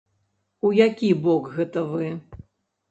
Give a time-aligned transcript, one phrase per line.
[0.69, 2.13] У які бок гэта вы?